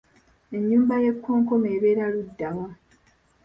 [0.55, 2.69] Ennyumba y’ekkonkome ebeera ludda wa?